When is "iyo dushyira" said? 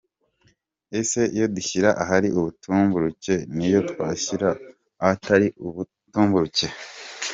1.35-1.89